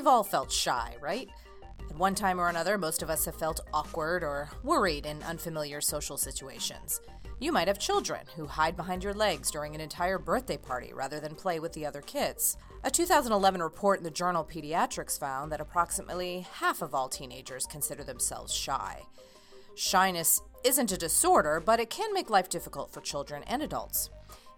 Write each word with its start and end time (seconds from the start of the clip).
We've 0.00 0.06
all 0.06 0.24
felt 0.24 0.50
shy, 0.50 0.96
right? 1.02 1.28
At 1.90 1.98
one 1.98 2.14
time 2.14 2.40
or 2.40 2.48
another, 2.48 2.78
most 2.78 3.02
of 3.02 3.10
us 3.10 3.26
have 3.26 3.34
felt 3.34 3.60
awkward 3.74 4.24
or 4.24 4.48
worried 4.62 5.04
in 5.04 5.22
unfamiliar 5.24 5.82
social 5.82 6.16
situations. 6.16 7.02
You 7.38 7.52
might 7.52 7.68
have 7.68 7.78
children 7.78 8.20
who 8.34 8.46
hide 8.46 8.78
behind 8.78 9.04
your 9.04 9.12
legs 9.12 9.50
during 9.50 9.74
an 9.74 9.80
entire 9.82 10.18
birthday 10.18 10.56
party 10.56 10.94
rather 10.94 11.20
than 11.20 11.34
play 11.34 11.60
with 11.60 11.74
the 11.74 11.84
other 11.84 12.00
kids. 12.00 12.56
A 12.82 12.90
2011 12.90 13.62
report 13.62 13.98
in 13.98 14.04
the 14.04 14.10
journal 14.10 14.42
Pediatrics 14.42 15.20
found 15.20 15.52
that 15.52 15.60
approximately 15.60 16.46
half 16.50 16.80
of 16.80 16.94
all 16.94 17.10
teenagers 17.10 17.66
consider 17.66 18.02
themselves 18.02 18.54
shy. 18.54 19.02
Shyness 19.74 20.40
isn't 20.64 20.92
a 20.92 20.96
disorder, 20.96 21.62
but 21.62 21.78
it 21.78 21.90
can 21.90 22.14
make 22.14 22.30
life 22.30 22.48
difficult 22.48 22.90
for 22.90 23.02
children 23.02 23.42
and 23.46 23.60
adults. 23.62 24.08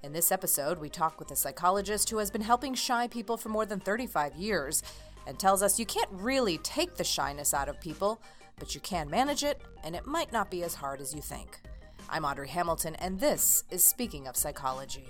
In 0.04 0.12
this 0.12 0.30
episode, 0.30 0.78
we 0.78 0.88
talk 0.88 1.18
with 1.18 1.32
a 1.32 1.36
psychologist 1.36 2.10
who 2.10 2.18
has 2.18 2.30
been 2.30 2.42
helping 2.42 2.74
shy 2.74 3.08
people 3.08 3.36
for 3.36 3.48
more 3.48 3.66
than 3.66 3.80
35 3.80 4.34
years 4.34 4.82
and 5.26 5.38
tells 5.38 5.62
us 5.62 5.78
you 5.78 5.86
can't 5.86 6.10
really 6.12 6.58
take 6.58 6.96
the 6.96 7.04
shyness 7.04 7.54
out 7.54 7.68
of 7.68 7.80
people, 7.80 8.20
but 8.58 8.74
you 8.74 8.80
can 8.80 9.10
manage 9.10 9.44
it, 9.44 9.60
and 9.84 9.94
it 9.96 10.06
might 10.06 10.32
not 10.32 10.50
be 10.50 10.62
as 10.62 10.74
hard 10.74 11.00
as 11.00 11.14
you 11.14 11.20
think. 11.22 11.60
I'm 12.08 12.24
Audrey 12.24 12.48
Hamilton, 12.48 12.94
and 12.96 13.18
this 13.18 13.64
is 13.70 13.82
Speaking 13.82 14.26
of 14.26 14.36
Psychology. 14.36 15.06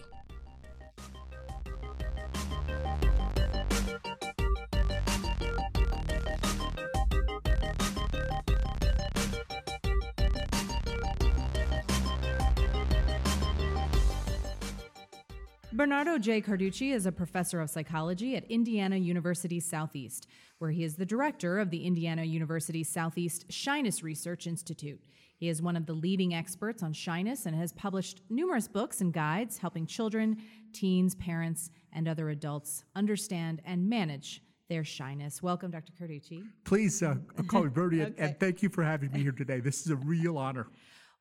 Bernardo 15.74 16.18
J. 16.18 16.42
Carducci 16.42 16.92
is 16.92 17.06
a 17.06 17.12
professor 17.12 17.60
of 17.60 17.70
psychology 17.70 18.36
at 18.36 18.44
Indiana 18.50 18.96
University 18.96 19.58
Southeast, 19.58 20.26
where 20.58 20.70
he 20.70 20.84
is 20.84 20.96
the 20.96 21.06
director 21.06 21.58
of 21.58 21.70
the 21.70 21.84
Indiana 21.86 22.24
University 22.24 22.84
Southeast 22.84 23.46
Shyness 23.50 24.02
Research 24.02 24.46
Institute. 24.46 25.00
He 25.38 25.48
is 25.48 25.62
one 25.62 25.76
of 25.76 25.86
the 25.86 25.94
leading 25.94 26.34
experts 26.34 26.82
on 26.82 26.92
shyness 26.92 27.46
and 27.46 27.56
has 27.56 27.72
published 27.72 28.20
numerous 28.28 28.68
books 28.68 29.00
and 29.00 29.14
guides 29.14 29.58
helping 29.58 29.86
children, 29.86 30.36
teens, 30.74 31.14
parents, 31.14 31.70
and 31.92 32.06
other 32.06 32.28
adults 32.28 32.84
understand 32.94 33.62
and 33.64 33.88
manage 33.88 34.42
their 34.68 34.84
shyness. 34.84 35.42
Welcome, 35.42 35.70
Dr. 35.70 35.92
Carducci. 35.98 36.42
Please 36.64 37.02
uh, 37.02 37.14
call 37.48 37.64
me 37.64 37.68
Bernie, 37.74 38.02
Okay. 38.02 38.14
and 38.18 38.38
thank 38.38 38.62
you 38.62 38.68
for 38.68 38.84
having 38.84 39.10
me 39.10 39.22
here 39.22 39.32
today. 39.32 39.60
This 39.60 39.80
is 39.86 39.90
a 39.90 39.96
real 39.96 40.36
honor. 40.36 40.66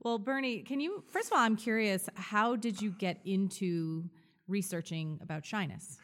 Well, 0.02 0.18
Bernie, 0.20 0.60
can 0.60 0.82
you, 0.82 1.04
first 1.10 1.28
of 1.28 1.34
all, 1.34 1.40
I'm 1.40 1.56
curious, 1.56 2.10
how 2.16 2.56
did 2.58 2.82
you 2.82 2.92
get 2.92 3.22
into 3.24 4.10
researching 4.48 5.20
about 5.22 5.46
shyness? 5.46 5.98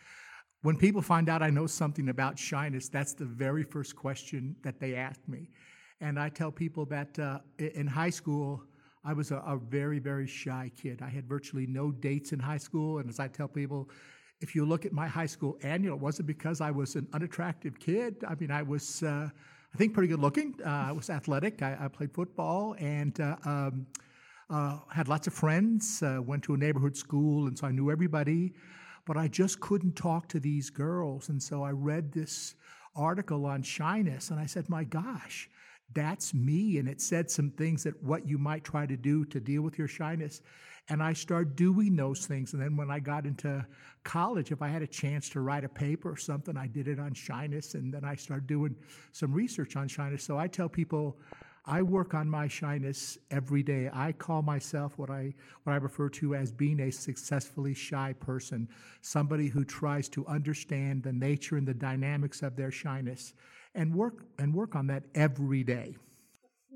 When 0.62 0.78
people 0.78 1.02
find 1.02 1.30
out 1.30 1.44
I 1.44 1.50
know 1.50 1.68
something 1.68 2.10
about 2.10 2.38
shyness, 2.38 2.90
that's 2.90 3.14
the 3.14 3.26
very 3.26 3.64
first 3.64 3.96
question 3.96 4.56
that 4.64 4.80
they 4.80 4.96
ask 4.96 5.20
me. 5.28 5.50
And 6.02 6.20
I 6.20 6.30
tell 6.30 6.52
people 6.52 6.86
that 6.86 7.18
uh, 7.20 7.40
in 7.58 7.88
high 7.88 8.10
school, 8.10 8.64
I 9.04 9.14
was 9.14 9.32
a, 9.32 9.38
a 9.38 9.58
very, 9.58 10.00
very 10.00 10.28
shy 10.28 10.72
kid. 10.76 11.02
I 11.02 11.10
had 11.10 11.28
virtually 11.28 11.66
no 11.66 11.92
dates 11.92 12.34
in 12.34 12.40
high 12.40 12.58
school. 12.58 13.00
And 13.00 13.10
as 13.10 13.20
I 13.20 13.28
tell 13.28 13.48
people, 13.48 13.90
if 14.42 14.54
you 14.54 14.66
look 14.66 14.86
at 14.86 14.94
my 14.94 15.08
high 15.08 15.26
school 15.26 15.58
annual, 15.64 15.96
it 15.96 16.02
wasn't 16.02 16.28
because 16.28 16.62
I 16.62 16.72
was 16.72 16.96
an 16.96 17.08
unattractive 17.14 17.80
kid. 17.80 18.24
I 18.28 18.36
mean, 18.36 18.52
I 18.52 18.62
was, 18.62 19.04
uh, 19.04 19.30
I 19.74 19.78
think, 19.78 19.94
pretty 19.94 20.10
good 20.10 20.20
looking. 20.20 20.56
Uh, 20.64 20.70
I 20.90 20.92
was 20.92 21.10
athletic. 21.10 21.62
I, 21.62 21.78
I 21.80 21.88
played 21.88 22.14
football 22.14 22.76
and 22.80 23.20
uh, 23.20 23.36
um, 23.46 23.88
uh, 24.50 24.80
had 24.92 25.08
lots 25.08 25.28
of 25.28 25.34
friends, 25.34 26.02
uh, 26.02 26.22
went 26.22 26.44
to 26.44 26.54
a 26.54 26.58
neighborhood 26.58 26.96
school, 26.96 27.48
and 27.48 27.58
so 27.58 27.68
I 27.68 27.72
knew 27.72 27.92
everybody. 27.92 28.54
But 29.06 29.18
I 29.18 29.28
just 29.28 29.60
couldn't 29.62 29.96
talk 29.96 30.28
to 30.30 30.40
these 30.40 30.70
girls. 30.70 31.30
And 31.30 31.42
so 31.42 31.64
I 31.64 31.72
read 31.72 32.12
this 32.12 32.56
article 32.96 33.46
on 33.46 33.62
shyness, 33.64 34.32
and 34.32 34.40
I 34.40 34.46
said, 34.46 34.70
my 34.70 34.84
gosh, 34.84 35.50
that's 35.94 36.34
me. 36.34 36.78
And 36.78 36.90
it 36.90 37.00
said 37.00 37.32
some 37.32 37.52
things 37.52 37.84
that 37.84 38.02
what 38.04 38.28
you 38.28 38.38
might 38.38 38.64
try 38.64 38.86
to 38.86 38.98
do 38.98 39.24
to 39.26 39.40
deal 39.40 39.62
with 39.62 39.78
your 39.78 39.88
shyness. 39.88 40.42
And 40.90 41.04
I 41.04 41.14
started 41.14 41.56
doing 41.56 41.96
those 41.96 42.26
things. 42.26 42.54
And 42.54 42.62
then 42.62 42.78
when 42.78 42.90
I 42.92 43.00
got 43.00 43.26
into 43.26 43.66
college, 44.04 44.52
if 44.52 44.62
I 44.62 44.70
had 44.70 44.82
a 44.82 44.88
chance 44.88 45.30
to 45.30 45.42
write 45.42 45.64
a 45.64 45.70
paper 45.70 46.12
or 46.12 46.18
something, 46.18 46.56
I 46.58 46.68
did 46.68 46.88
it 46.88 47.00
on 47.00 47.14
shyness. 47.14 47.74
And 47.74 47.94
then 47.94 48.06
I 48.06 48.16
started 48.16 48.48
doing 48.48 48.76
some 49.12 49.34
research 49.34 49.76
on 49.76 49.88
shyness. 49.88 50.24
So 50.24 50.38
I 50.38 50.48
tell 50.48 50.70
people, 50.70 51.18
I 51.68 51.82
work 51.82 52.14
on 52.14 52.30
my 52.30 52.48
shyness 52.48 53.18
every 53.30 53.62
day. 53.62 53.90
I 53.94 54.14
call 54.14 54.42
myself 54.42 54.98
what 54.98 55.10
I 55.10 55.34
what 55.64 55.74
I 55.74 55.76
refer 55.76 56.08
to 56.10 56.34
as 56.34 56.52
being 56.52 56.80
a 56.80 56.92
successfully 56.92 57.74
shy 57.74 58.14
person, 58.14 58.70
somebody 59.02 59.50
who 59.50 59.66
tries 59.66 60.08
to 60.10 60.26
understand 60.28 61.04
the 61.04 61.12
nature 61.12 61.58
and 61.58 61.68
the 61.68 61.74
dynamics 61.74 62.42
of 62.42 62.56
their 62.56 62.72
shyness 62.72 63.34
and 63.76 63.94
work 63.94 64.24
and 64.40 64.54
work 64.54 64.76
on 64.76 64.88
that 64.88 65.04
every 65.14 65.64
day. 65.64 65.98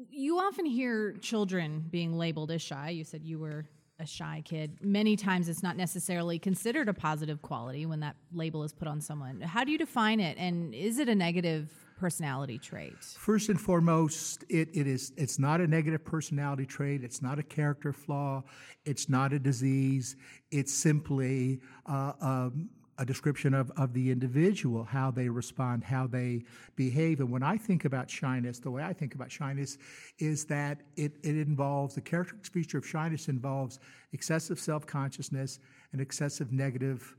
You 0.09 0.39
often 0.39 0.65
hear 0.65 1.13
children 1.13 1.85
being 1.89 2.17
labeled 2.17 2.51
as 2.51 2.61
shy. 2.61 2.89
You 2.89 3.05
said 3.05 3.23
you 3.23 3.39
were 3.39 3.65
a 3.99 4.05
shy 4.05 4.41
kid. 4.43 4.79
Many 4.81 5.15
times 5.15 5.47
it's 5.47 5.63
not 5.63 5.77
necessarily 5.77 6.39
considered 6.39 6.89
a 6.89 6.93
positive 6.93 7.41
quality 7.41 7.85
when 7.85 8.01
that 8.01 8.15
label 8.33 8.63
is 8.63 8.73
put 8.73 8.87
on 8.87 8.99
someone. 8.99 9.39
How 9.41 9.63
do 9.63 9.71
you 9.71 9.77
define 9.77 10.19
it? 10.19 10.37
And 10.37 10.73
is 10.73 10.99
it 10.99 11.07
a 11.07 11.15
negative 11.15 11.71
personality 12.01 12.57
trait? 12.57 12.97
First 12.99 13.49
and 13.49 13.61
foremost, 13.61 14.43
it, 14.49 14.69
it 14.73 14.87
is 14.87 15.13
it's 15.15 15.37
not 15.37 15.61
a 15.61 15.67
negative 15.67 16.03
personality 16.03 16.65
trait. 16.65 17.03
It's 17.03 17.21
not 17.21 17.37
a 17.37 17.43
character 17.43 17.93
flaw. 17.93 18.43
It's 18.83 19.07
not 19.07 19.31
a 19.31 19.39
disease. 19.39 20.15
It's 20.49 20.73
simply 20.73 21.61
uh, 21.85 22.13
um, 22.19 22.69
a 22.97 23.05
description 23.05 23.53
of, 23.53 23.71
of 23.77 23.93
the 23.93 24.11
individual, 24.11 24.83
how 24.83 25.11
they 25.11 25.29
respond, 25.29 25.83
how 25.83 26.07
they 26.07 26.43
behave. 26.75 27.19
And 27.19 27.31
when 27.31 27.43
I 27.43 27.55
think 27.55 27.85
about 27.85 28.09
shyness, 28.09 28.59
the 28.59 28.71
way 28.71 28.83
I 28.83 28.93
think 28.93 29.13
about 29.15 29.31
shyness 29.31 29.77
is 30.17 30.45
that 30.45 30.81
it, 30.95 31.13
it 31.23 31.37
involves 31.37 31.95
the 31.95 32.01
characteristic 32.01 32.51
feature 32.51 32.79
of 32.79 32.87
shyness 32.87 33.27
involves 33.27 33.79
excessive 34.13 34.59
self 34.59 34.85
consciousness 34.85 35.59
and 35.93 36.01
excessive 36.01 36.51
negative 36.51 37.15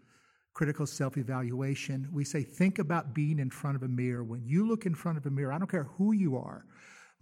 critical 0.55 0.87
self 0.87 1.17
evaluation. 1.17 2.09
We 2.13 2.25
say, 2.25 2.43
think 2.43 2.79
about 2.79 3.15
being 3.15 3.39
in 3.39 3.51
front 3.51 3.77
of 3.77 3.83
a 3.83 3.89
mirror. 3.89 4.25
When 4.25 4.45
you 4.45 4.69
look 4.69 4.87
in 4.87 4.95
front 4.95 5.19
of 5.19 5.27
a 5.27 5.31
mirror, 5.31 5.53
I 5.53 5.59
don't 5.59 5.71
care 5.71 5.89
who 5.97 6.13
you 6.13 6.37
are, 6.37 6.65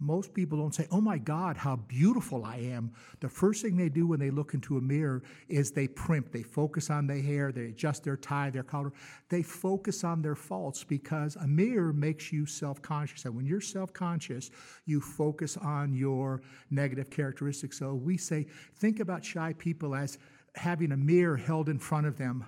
most 0.01 0.33
people 0.33 0.57
don't 0.57 0.73
say, 0.73 0.87
oh 0.91 0.99
my 0.99 1.19
God, 1.19 1.55
how 1.55 1.75
beautiful 1.75 2.43
I 2.43 2.57
am. 2.57 2.91
The 3.19 3.29
first 3.29 3.61
thing 3.61 3.77
they 3.77 3.87
do 3.87 4.07
when 4.07 4.19
they 4.19 4.31
look 4.31 4.55
into 4.55 4.77
a 4.77 4.81
mirror 4.81 5.21
is 5.47 5.71
they 5.71 5.87
primp. 5.87 6.31
They 6.31 6.41
focus 6.41 6.89
on 6.89 7.05
their 7.05 7.21
hair, 7.21 7.51
they 7.51 7.65
adjust 7.65 8.03
their 8.03 8.17
tie, 8.17 8.49
their 8.49 8.63
collar. 8.63 8.91
They 9.29 9.43
focus 9.43 10.03
on 10.03 10.23
their 10.23 10.35
faults 10.35 10.83
because 10.83 11.35
a 11.35 11.45
mirror 11.45 11.93
makes 11.93 12.33
you 12.33 12.47
self 12.47 12.81
conscious. 12.81 13.25
And 13.25 13.35
when 13.35 13.45
you're 13.45 13.61
self 13.61 13.93
conscious, 13.93 14.49
you 14.85 14.99
focus 14.99 15.55
on 15.55 15.93
your 15.93 16.41
negative 16.71 17.11
characteristics. 17.11 17.77
So 17.77 17.93
we 17.93 18.17
say, 18.17 18.47
think 18.77 19.01
about 19.01 19.23
shy 19.23 19.53
people 19.53 19.93
as 19.93 20.17
having 20.55 20.93
a 20.93 20.97
mirror 20.97 21.37
held 21.37 21.69
in 21.69 21.77
front 21.77 22.07
of 22.07 22.17
them 22.17 22.43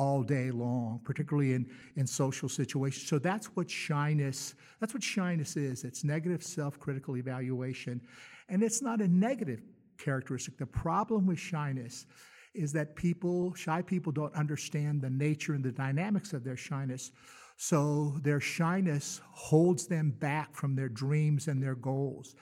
all 0.00 0.22
day 0.22 0.50
long, 0.50 0.98
particularly 1.04 1.52
in, 1.52 1.66
in 1.96 2.06
social 2.06 2.48
situations. 2.48 3.06
So 3.06 3.18
that's 3.18 3.48
what 3.54 3.68
shyness, 3.68 4.54
that's 4.80 4.94
what 4.94 5.02
shyness 5.02 5.58
is. 5.58 5.84
It's 5.84 6.04
negative 6.04 6.42
self-critical 6.42 7.18
evaluation. 7.18 8.00
And 8.48 8.62
it's 8.62 8.80
not 8.80 9.02
a 9.02 9.08
negative 9.08 9.60
characteristic. 9.98 10.56
The 10.56 10.64
problem 10.64 11.26
with 11.26 11.38
shyness 11.38 12.06
is 12.54 12.72
that 12.72 12.96
people, 12.96 13.52
shy 13.54 13.82
people 13.82 14.10
don't 14.10 14.34
understand 14.34 15.02
the 15.02 15.10
nature 15.10 15.52
and 15.52 15.62
the 15.62 15.70
dynamics 15.70 16.32
of 16.32 16.44
their 16.44 16.56
shyness. 16.56 17.12
So 17.58 18.14
their 18.22 18.40
shyness 18.40 19.20
holds 19.32 19.86
them 19.86 20.12
back 20.18 20.54
from 20.54 20.74
their 20.74 20.88
dreams 20.88 21.46
and 21.46 21.62
their 21.62 21.74
goals. 21.74 22.34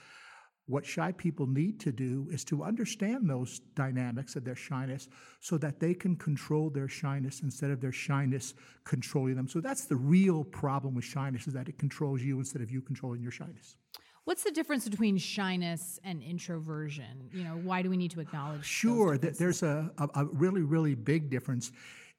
What 0.69 0.85
shy 0.85 1.11
people 1.11 1.47
need 1.47 1.79
to 1.79 1.91
do 1.91 2.27
is 2.31 2.43
to 2.45 2.63
understand 2.63 3.27
those 3.27 3.57
dynamics 3.73 4.35
of 4.35 4.45
their 4.45 4.55
shyness 4.55 5.09
so 5.39 5.57
that 5.57 5.79
they 5.79 5.95
can 5.95 6.15
control 6.15 6.69
their 6.69 6.87
shyness 6.87 7.41
instead 7.41 7.71
of 7.71 7.81
their 7.81 7.91
shyness 7.91 8.53
controlling 8.83 9.35
them. 9.35 9.47
So 9.47 9.61
that's 9.61 9.85
the 9.85 9.95
real 9.95 10.43
problem 10.43 10.93
with 10.93 11.05
shyness 11.05 11.47
is 11.47 11.53
that 11.55 11.69
it 11.69 11.79
controls 11.79 12.21
you 12.21 12.37
instead 12.37 12.61
of 12.61 12.69
you 12.69 12.81
controlling 12.81 13.23
your 13.23 13.31
shyness. 13.31 13.77
What's 14.25 14.43
the 14.43 14.51
difference 14.51 14.87
between 14.87 15.17
shyness 15.17 15.99
and 16.03 16.21
introversion? 16.21 17.31
You 17.33 17.45
know, 17.45 17.59
why 17.63 17.81
do 17.81 17.89
we 17.89 17.97
need 17.97 18.11
to 18.11 18.19
acknowledge? 18.19 18.63
Sure, 18.63 19.17
that 19.17 19.39
there's 19.39 19.63
a, 19.63 19.91
a, 19.97 20.21
a 20.21 20.25
really, 20.25 20.61
really 20.61 20.93
big 20.93 21.31
difference. 21.31 21.71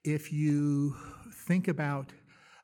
If 0.02 0.32
you 0.32 0.96
think 1.46 1.68
about 1.68 2.10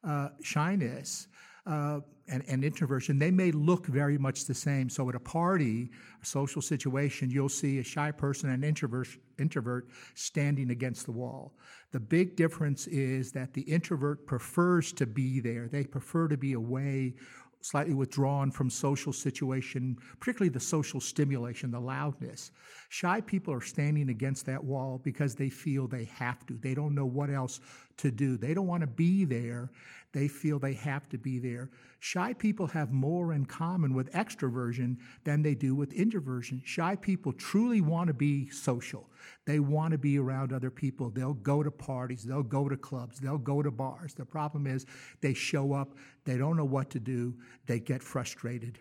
uh, 0.02 0.30
shyness 0.42 1.28
uh, 1.66 2.00
and, 2.28 2.42
and 2.48 2.64
introversion, 2.64 3.18
they 3.18 3.30
may 3.30 3.52
look 3.52 3.86
very 3.86 4.18
much 4.18 4.46
the 4.46 4.54
same. 4.54 4.88
So 4.88 5.08
at 5.08 5.14
a 5.14 5.20
party, 5.20 5.90
a 6.22 6.26
social 6.26 6.60
situation, 6.60 7.30
you'll 7.30 7.48
see 7.48 7.78
a 7.78 7.84
shy 7.84 8.10
person 8.10 8.50
and 8.50 8.64
introvert, 8.64 9.08
introvert 9.38 9.88
standing 10.14 10.70
against 10.70 11.06
the 11.06 11.12
wall. 11.12 11.54
The 11.92 12.00
big 12.00 12.36
difference 12.36 12.86
is 12.88 13.32
that 13.32 13.52
the 13.54 13.62
introvert 13.62 14.26
prefers 14.26 14.92
to 14.94 15.06
be 15.06 15.40
there. 15.40 15.68
They 15.68 15.84
prefer 15.84 16.28
to 16.28 16.36
be 16.36 16.54
away 16.54 17.14
slightly 17.66 17.94
withdrawn 17.94 18.50
from 18.50 18.70
social 18.70 19.12
situation, 19.12 19.96
particularly 20.20 20.48
the 20.48 20.60
social 20.60 21.00
stimulation, 21.00 21.70
the 21.70 21.80
loudness. 21.80 22.52
Shy 22.90 23.20
people 23.20 23.52
are 23.52 23.60
standing 23.60 24.08
against 24.10 24.46
that 24.46 24.62
wall 24.62 25.00
because 25.02 25.34
they 25.34 25.50
feel 25.50 25.88
they 25.88 26.04
have 26.04 26.46
to. 26.46 26.54
They 26.54 26.74
don't 26.74 26.94
know 26.94 27.06
what 27.06 27.28
else 27.28 27.60
to 27.96 28.10
do. 28.10 28.36
They 28.36 28.54
don't 28.54 28.68
want 28.68 28.82
to 28.82 28.86
be 28.86 29.24
there. 29.24 29.70
They 30.16 30.28
feel 30.28 30.58
they 30.58 30.72
have 30.72 31.10
to 31.10 31.18
be 31.18 31.38
there. 31.38 31.68
Shy 31.98 32.32
people 32.32 32.66
have 32.68 32.90
more 32.90 33.34
in 33.34 33.44
common 33.44 33.92
with 33.92 34.10
extroversion 34.12 34.96
than 35.24 35.42
they 35.42 35.54
do 35.54 35.74
with 35.74 35.92
introversion. 35.92 36.62
Shy 36.64 36.96
people 36.96 37.34
truly 37.34 37.82
want 37.82 38.08
to 38.08 38.14
be 38.14 38.48
social. 38.48 39.10
They 39.44 39.60
want 39.60 39.92
to 39.92 39.98
be 39.98 40.18
around 40.18 40.54
other 40.54 40.70
people. 40.70 41.10
They'll 41.10 41.34
go 41.34 41.62
to 41.62 41.70
parties, 41.70 42.24
they'll 42.24 42.42
go 42.42 42.66
to 42.66 42.78
clubs, 42.78 43.18
they'll 43.20 43.36
go 43.36 43.62
to 43.62 43.70
bars. 43.70 44.14
The 44.14 44.24
problem 44.24 44.66
is 44.66 44.86
they 45.20 45.34
show 45.34 45.74
up, 45.74 45.92
they 46.24 46.38
don't 46.38 46.56
know 46.56 46.64
what 46.64 46.88
to 46.92 46.98
do, 46.98 47.34
they 47.66 47.78
get 47.78 48.02
frustrated, 48.02 48.78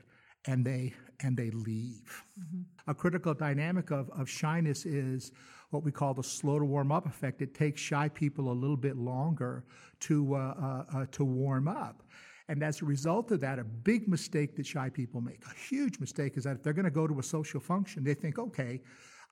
and 0.47 0.63
they 0.63 0.93
and 1.19 1.35
they 1.35 1.51
leave. 1.51 2.23
Mm-hmm. 2.39 2.61
A 2.87 2.93
critical 2.93 3.33
dynamic 3.33 3.91
of, 3.91 4.09
of 4.11 4.29
shyness 4.29 4.85
is 4.85 5.33
what 5.75 5.83
we 5.83 5.92
call 5.92 6.13
the 6.13 6.24
slow 6.24 6.57
to 6.57 6.66
warm 6.66 6.92
up 6.92 7.06
effect. 7.06 7.42
It 7.42 7.54
takes 7.54 7.81
shy 7.81 8.07
people 8.10 8.51
a 8.51 8.54
little 8.54 8.77
bit 8.77 8.95
longer 8.95 9.66
to, 10.01 10.36
uh, 10.36 10.38
uh, 10.39 10.98
uh, 10.98 11.06
to 11.12 11.25
warm 11.25 11.68
up. 11.68 12.01
And 12.48 12.63
as 12.63 12.81
a 12.81 12.86
result 12.86 13.31
of 13.31 13.42
that, 13.42 13.60
a 13.60 13.63
big 13.63 14.07
mistake 14.07 14.56
that 14.56 14.66
shy 14.66 14.89
people 14.89 15.19
make, 15.19 15.42
a 15.45 15.54
huge 15.57 16.00
mistake, 16.00 16.38
is 16.38 16.45
that 16.45 16.56
if 16.56 16.63
they're 16.63 16.74
going 16.74 16.86
to 16.86 16.92
go 16.92 17.07
to 17.07 17.19
a 17.19 17.24
social 17.24 17.60
function, 17.60 18.04
they 18.04 18.13
think, 18.13 18.39
okay, 18.39 18.81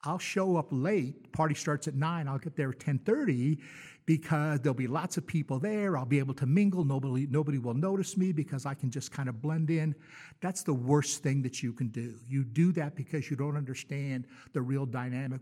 I'll 0.04 0.20
show 0.20 0.58
up 0.58 0.68
late. 0.72 1.32
Party 1.32 1.56
starts 1.56 1.88
at 1.88 1.96
nine. 1.96 2.28
I'll 2.28 2.38
get 2.38 2.56
there 2.56 2.72
at 2.72 2.80
ten 2.80 3.00
thirty, 3.00 3.60
because 4.06 4.60
there'll 4.60 4.74
be 4.74 4.88
lots 4.88 5.16
of 5.16 5.26
people 5.26 5.60
there. 5.60 5.98
I'll 5.98 6.06
be 6.06 6.20
able 6.20 6.34
to 6.36 6.46
mingle. 6.46 6.84
Nobody, 6.84 7.26
nobody 7.30 7.58
will 7.58 7.74
notice 7.74 8.18
me 8.18 8.34
because 8.34 8.66
I 8.66 8.74
can 8.74 8.92
just 8.92 9.12
kind 9.14 9.30
of 9.30 9.42
blend 9.42 9.70
in. 9.70 9.96
That's 10.42 10.62
the 10.62 10.74
worst 10.74 11.24
thing 11.24 11.42
that 11.44 11.64
you 11.64 11.72
can 11.72 11.88
do. 11.88 12.20
You 12.28 12.44
do 12.44 12.74
that 12.74 12.96
because 12.96 13.30
you 13.30 13.38
don't 13.38 13.56
understand 13.56 14.28
the 14.52 14.62
real 14.62 14.86
dynamic. 14.86 15.40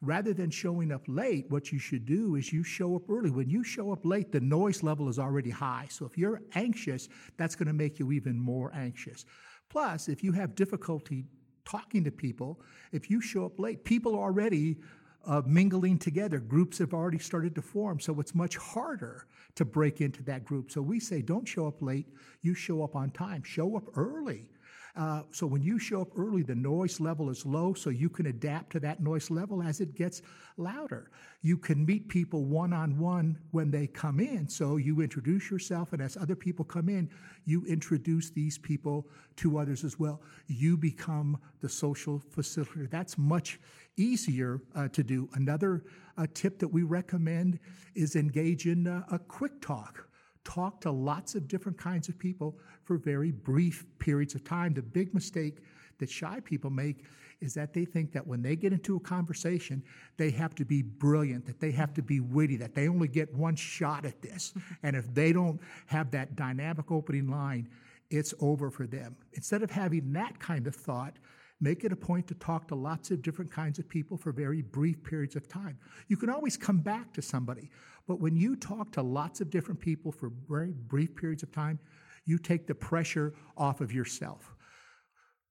Rather 0.00 0.32
than 0.32 0.48
showing 0.48 0.90
up 0.90 1.02
late, 1.06 1.50
what 1.50 1.70
you 1.70 1.78
should 1.78 2.06
do 2.06 2.36
is 2.36 2.50
you 2.52 2.62
show 2.62 2.96
up 2.96 3.10
early. 3.10 3.30
When 3.30 3.50
you 3.50 3.62
show 3.62 3.92
up 3.92 4.06
late, 4.06 4.32
the 4.32 4.40
noise 4.40 4.82
level 4.82 5.08
is 5.08 5.18
already 5.18 5.50
high. 5.50 5.86
So 5.90 6.06
if 6.06 6.16
you're 6.16 6.40
anxious, 6.54 7.08
that's 7.36 7.56
going 7.56 7.66
to 7.66 7.74
make 7.74 7.98
you 7.98 8.12
even 8.12 8.40
more 8.40 8.72
anxious. 8.74 9.26
Plus, 9.68 10.08
if 10.08 10.24
you 10.24 10.32
have 10.32 10.54
difficulty 10.54 11.26
talking 11.68 12.04
to 12.04 12.10
people, 12.10 12.60
if 12.92 13.10
you 13.10 13.20
show 13.20 13.44
up 13.44 13.58
late, 13.58 13.84
people 13.84 14.14
are 14.14 14.22
already 14.22 14.78
uh, 15.26 15.42
mingling 15.46 15.98
together. 15.98 16.38
Groups 16.38 16.78
have 16.78 16.94
already 16.94 17.18
started 17.18 17.54
to 17.54 17.62
form, 17.62 18.00
so 18.00 18.18
it's 18.20 18.34
much 18.34 18.56
harder 18.56 19.26
to 19.54 19.64
break 19.64 20.00
into 20.00 20.22
that 20.24 20.44
group. 20.44 20.70
So 20.70 20.80
we 20.80 21.00
say, 21.00 21.20
don't 21.20 21.46
show 21.46 21.66
up 21.66 21.82
late, 21.82 22.06
you 22.42 22.54
show 22.54 22.82
up 22.82 22.96
on 22.96 23.10
time, 23.10 23.42
show 23.42 23.76
up 23.76 23.84
early. 23.96 24.48
Uh, 24.96 25.22
so 25.30 25.46
when 25.46 25.62
you 25.62 25.78
show 25.78 26.02
up 26.02 26.08
early, 26.16 26.42
the 26.42 26.54
noise 26.54 27.00
level 27.00 27.30
is 27.30 27.46
low, 27.46 27.72
so 27.74 27.90
you 27.90 28.08
can 28.08 28.26
adapt 28.26 28.70
to 28.72 28.80
that 28.80 29.00
noise 29.00 29.30
level 29.30 29.62
as 29.62 29.80
it 29.80 29.94
gets 29.94 30.22
louder. 30.56 31.10
You 31.42 31.56
can 31.56 31.86
meet 31.86 32.08
people 32.08 32.44
one 32.44 32.72
on 32.72 32.98
one 32.98 33.38
when 33.52 33.70
they 33.70 33.86
come 33.86 34.18
in. 34.18 34.48
So 34.48 34.76
you 34.76 35.00
introduce 35.00 35.50
yourself, 35.50 35.92
and 35.92 36.02
as 36.02 36.16
other 36.16 36.34
people 36.34 36.64
come 36.64 36.88
in, 36.88 37.10
you 37.44 37.64
introduce 37.66 38.30
these 38.30 38.58
people 38.58 39.06
to 39.36 39.58
others 39.58 39.84
as 39.84 39.98
well. 39.98 40.20
You 40.48 40.76
become 40.76 41.38
the 41.60 41.68
social 41.68 42.22
facilitator. 42.34 42.90
That's 42.90 43.16
much 43.16 43.60
easier 43.96 44.60
uh, 44.74 44.88
to 44.88 45.02
do. 45.02 45.28
Another 45.34 45.84
uh, 46.16 46.26
tip 46.34 46.58
that 46.58 46.68
we 46.68 46.82
recommend 46.82 47.58
is 47.94 48.16
engage 48.16 48.66
in 48.66 48.86
uh, 48.86 49.04
a 49.10 49.18
quick 49.18 49.60
talk 49.60 50.07
talk 50.48 50.80
to 50.80 50.90
lots 50.90 51.34
of 51.34 51.46
different 51.46 51.76
kinds 51.76 52.08
of 52.08 52.18
people 52.18 52.58
for 52.84 52.96
very 52.96 53.30
brief 53.30 53.84
periods 53.98 54.34
of 54.34 54.42
time. 54.44 54.72
The 54.72 54.82
big 54.82 55.12
mistake 55.12 55.58
that 55.98 56.08
shy 56.08 56.40
people 56.40 56.70
make 56.70 57.04
is 57.40 57.54
that 57.54 57.72
they 57.74 57.84
think 57.84 58.12
that 58.12 58.26
when 58.26 58.42
they 58.42 58.56
get 58.56 58.72
into 58.72 58.96
a 58.96 59.00
conversation, 59.00 59.82
they 60.16 60.30
have 60.30 60.54
to 60.54 60.64
be 60.64 60.82
brilliant, 60.82 61.46
that 61.46 61.60
they 61.60 61.70
have 61.70 61.92
to 61.94 62.02
be 62.02 62.20
witty, 62.20 62.56
that 62.56 62.74
they 62.74 62.88
only 62.88 63.08
get 63.08 63.32
one 63.34 63.54
shot 63.54 64.04
at 64.04 64.20
this. 64.22 64.54
and 64.82 64.96
if 64.96 65.12
they 65.14 65.32
don't 65.32 65.60
have 65.86 66.10
that 66.10 66.34
dynamic 66.34 66.90
opening 66.90 67.28
line, 67.28 67.68
it's 68.10 68.32
over 68.40 68.70
for 68.70 68.86
them. 68.86 69.16
Instead 69.34 69.62
of 69.62 69.70
having 69.70 70.12
that 70.14 70.38
kind 70.40 70.66
of 70.66 70.74
thought, 70.74 71.14
make 71.60 71.84
it 71.84 71.92
a 71.92 71.96
point 71.96 72.26
to 72.28 72.34
talk 72.34 72.68
to 72.68 72.74
lots 72.74 73.10
of 73.10 73.22
different 73.22 73.50
kinds 73.50 73.78
of 73.78 73.88
people 73.88 74.16
for 74.16 74.32
very 74.32 74.62
brief 74.62 75.02
periods 75.02 75.36
of 75.36 75.48
time. 75.48 75.78
You 76.06 76.16
can 76.16 76.30
always 76.30 76.56
come 76.56 76.78
back 76.78 77.12
to 77.14 77.22
somebody, 77.22 77.70
but 78.06 78.20
when 78.20 78.36
you 78.36 78.56
talk 78.56 78.92
to 78.92 79.02
lots 79.02 79.40
of 79.40 79.50
different 79.50 79.80
people 79.80 80.12
for 80.12 80.30
very 80.48 80.72
brief 80.72 81.14
periods 81.16 81.42
of 81.42 81.52
time, 81.52 81.78
you 82.24 82.38
take 82.38 82.66
the 82.66 82.74
pressure 82.74 83.34
off 83.56 83.80
of 83.80 83.92
yourself. 83.92 84.54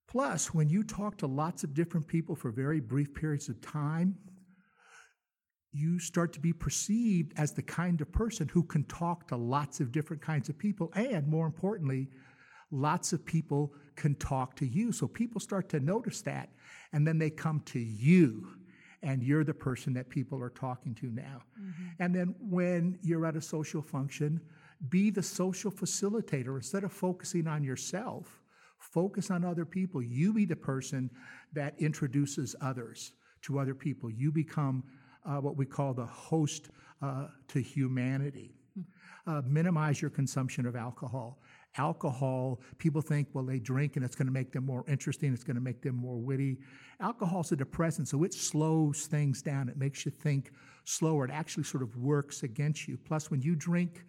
Plus, 0.08 0.54
when 0.54 0.70
you 0.70 0.84
talk 0.84 1.18
to 1.18 1.28
lots 1.28 1.64
of 1.64 1.74
different 1.74 2.08
people 2.08 2.36
for 2.36 2.52
very 2.52 2.80
brief 2.80 3.14
periods 3.14 3.50
of 3.50 3.60
time, 3.62 4.18
you 5.74 6.00
start 6.00 6.32
to 6.34 6.40
be 6.40 6.54
perceived 6.54 7.34
as 7.38 7.52
the 7.52 7.62
kind 7.62 8.00
of 8.00 8.12
person 8.12 8.48
who 8.48 8.64
can 8.64 8.84
talk 8.86 9.28
to 9.28 9.36
lots 9.36 9.82
of 9.82 9.92
different 9.92 10.22
kinds 10.22 10.48
of 10.48 10.58
people. 10.58 10.92
And 10.96 11.28
more 11.28 11.46
importantly, 11.46 12.10
lots 12.72 13.14
of 13.14 13.26
people 13.26 13.74
can 13.96 14.16
talk 14.16 14.56
to 14.58 14.66
you. 14.66 14.92
So 14.92 15.08
people 15.08 15.40
start 15.40 15.70
to 15.70 15.80
notice 15.80 16.22
that, 16.24 16.50
and 16.94 17.08
then 17.08 17.18
they 17.18 17.30
come 17.30 17.62
to 17.68 17.80
you 17.80 18.48
and 19.04 19.22
you're 19.22 19.44
the 19.44 19.54
person 19.54 19.94
that 19.94 20.10
people 20.10 20.42
are 20.42 20.50
talking 20.50 20.96
to 20.96 21.08
now. 21.08 21.44
Mm-hmm. 21.60 22.04
And 22.04 22.16
then 22.16 22.36
when 22.40 22.98
you're 23.02 23.26
at 23.26 23.36
a 23.36 23.42
social 23.42 23.82
function, 23.82 24.42
be 24.90 25.10
the 25.10 25.24
social 25.24 25.72
facilitator. 25.72 26.56
Instead 26.56 26.84
of 26.84 26.92
focusing 26.92 27.48
on 27.48 27.64
yourself, 27.64 28.42
focus 28.80 29.32
on 29.32 29.44
other 29.44 29.66
people. 29.66 30.02
You 30.02 30.34
be 30.34 30.46
the 30.46 30.56
person 30.56 31.10
that 31.54 31.76
introduces 31.80 32.56
others 32.62 33.14
to 33.44 33.60
other 33.60 33.76
people. 33.76 34.10
You 34.10 34.32
become 34.32 34.84
uh, 35.26 35.38
what 35.38 35.58
we 35.58 35.66
call 35.66 35.94
the 35.94 36.06
host 36.06 36.70
uh, 37.02 37.28
to 37.50 37.62
humanity. 37.62 38.56
Hmm. 38.74 38.82
Uh, 39.26 39.42
minimize 39.46 40.02
your 40.02 40.12
consumption 40.12 40.66
of 40.66 40.76
alcohol 40.76 41.40
alcohol, 41.78 42.60
people 42.78 43.02
think, 43.02 43.28
well, 43.34 43.46
they 43.46 43.60
drink 43.60 43.96
and 43.96 44.06
it's 44.06 44.16
going 44.16 44.28
to 44.28 44.34
make 44.34 44.52
them 44.52 44.66
more 44.66 44.84
interesting, 44.88 45.34
it's 45.34 45.44
going 45.44 45.56
to 45.56 45.62
make 45.62 45.82
them 45.82 45.96
more 45.96 46.18
witty. 46.18 46.58
Alcohol's 47.00 47.52
a 47.52 47.56
depressant, 47.56 48.08
so 48.08 48.24
it 48.24 48.34
slows 48.34 49.06
things 49.06 49.42
down. 49.42 49.70
It 49.70 49.78
makes 49.78 50.06
you 50.06 50.12
think 50.12 50.52
slower. 50.86 51.26
It 51.26 51.32
actually 51.32 51.64
sort 51.64 51.84
of 51.84 51.96
works 51.98 52.44
against 52.44 52.88
you. 52.88 52.98
Plus, 52.98 53.30
when 53.30 53.42
you 53.42 53.56
drink 53.56 54.06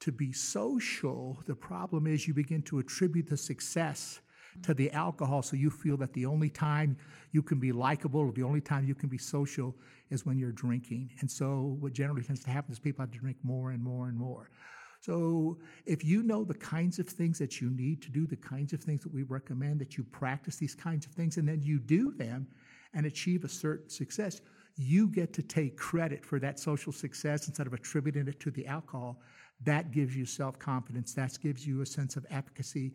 to 0.00 0.12
be 0.12 0.32
social, 0.32 1.38
the 1.46 1.54
problem 1.54 2.06
is 2.06 2.26
you 2.26 2.34
begin 2.34 2.62
to 2.62 2.78
attribute 2.78 3.28
the 3.28 3.36
success 3.36 4.20
to 4.62 4.74
the 4.74 4.90
alcohol, 4.90 5.42
so 5.42 5.56
you 5.56 5.70
feel 5.70 5.96
that 5.96 6.12
the 6.12 6.26
only 6.26 6.50
time 6.50 6.96
you 7.30 7.42
can 7.42 7.58
be 7.58 7.72
likable 7.72 8.30
the 8.32 8.42
only 8.42 8.60
time 8.60 8.84
you 8.84 8.94
can 8.94 9.08
be 9.08 9.16
social 9.16 9.74
is 10.10 10.26
when 10.26 10.38
you're 10.38 10.52
drinking. 10.52 11.10
And 11.20 11.30
so, 11.30 11.76
what 11.80 11.92
generally 11.94 12.22
tends 12.22 12.44
to 12.44 12.50
happen 12.50 12.72
is 12.72 12.78
people 12.78 13.02
have 13.02 13.10
to 13.12 13.18
drink 13.18 13.38
more 13.42 13.70
and 13.70 13.82
more 13.82 14.08
and 14.08 14.16
more. 14.16 14.50
So 15.02 15.58
if 15.84 16.04
you 16.04 16.22
know 16.22 16.44
the 16.44 16.54
kinds 16.54 17.00
of 17.00 17.08
things 17.08 17.36
that 17.40 17.60
you 17.60 17.70
need 17.70 18.00
to 18.02 18.10
do, 18.10 18.24
the 18.24 18.36
kinds 18.36 18.72
of 18.72 18.80
things 18.80 19.02
that 19.02 19.12
we 19.12 19.24
recommend, 19.24 19.80
that 19.80 19.98
you 19.98 20.04
practice 20.04 20.56
these 20.56 20.76
kinds 20.76 21.06
of 21.06 21.12
things, 21.12 21.38
and 21.38 21.48
then 21.48 21.60
you 21.60 21.80
do 21.80 22.12
them 22.12 22.46
and 22.94 23.04
achieve 23.04 23.42
a 23.42 23.48
certain 23.48 23.90
success, 23.90 24.40
you 24.76 25.08
get 25.08 25.32
to 25.32 25.42
take 25.42 25.76
credit 25.76 26.24
for 26.24 26.38
that 26.38 26.60
social 26.60 26.92
success 26.92 27.48
instead 27.48 27.66
of 27.66 27.72
attributing 27.72 28.28
it 28.28 28.38
to 28.38 28.52
the 28.52 28.64
alcohol. 28.66 29.20
That 29.64 29.90
gives 29.90 30.16
you 30.16 30.24
self 30.24 30.56
confidence. 30.60 31.14
That 31.14 31.36
gives 31.42 31.66
you 31.66 31.82
a 31.82 31.86
sense 31.86 32.14
of 32.14 32.24
efficacy. 32.30 32.92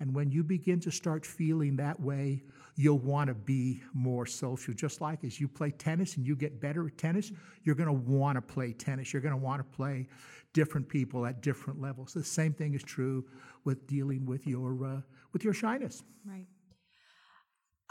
And 0.00 0.14
when 0.14 0.30
you 0.30 0.42
begin 0.42 0.80
to 0.80 0.90
start 0.90 1.26
feeling 1.26 1.76
that 1.76 2.00
way, 2.00 2.44
you'll 2.76 2.98
want 2.98 3.28
to 3.28 3.34
be 3.34 3.82
more 3.92 4.26
social. 4.26 4.74
Just 4.74 5.00
like 5.00 5.24
as 5.24 5.40
you 5.40 5.48
play 5.48 5.70
tennis 5.70 6.16
and 6.16 6.26
you 6.26 6.34
get 6.36 6.60
better 6.60 6.86
at 6.86 6.96
tennis, 6.96 7.32
you're 7.64 7.74
going 7.74 7.88
to 7.88 7.92
want 7.92 8.36
to 8.36 8.42
play 8.42 8.72
tennis. 8.72 9.12
You're 9.12 9.22
going 9.22 9.34
to 9.34 9.40
want 9.40 9.60
to 9.60 9.76
play 9.76 10.08
different 10.52 10.88
people 10.88 11.26
at 11.26 11.42
different 11.42 11.80
levels. 11.80 12.12
The 12.12 12.24
same 12.24 12.52
thing 12.52 12.74
is 12.74 12.82
true 12.82 13.24
with 13.64 13.86
dealing 13.86 14.26
with 14.26 14.46
your 14.46 14.84
uh, 14.84 15.00
with 15.32 15.44
your 15.44 15.54
shyness. 15.54 16.02
Right. 16.26 16.46